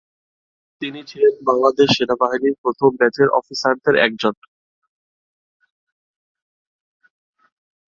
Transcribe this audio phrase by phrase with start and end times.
[0.81, 4.33] তিনি ছিলেন বাংলাদেশ সেনাবাহিনীর প্রথম ব্যাচের অফিসারদের একজন।